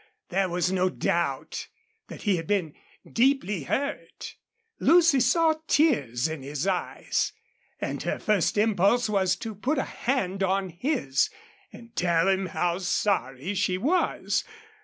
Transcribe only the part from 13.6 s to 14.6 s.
was.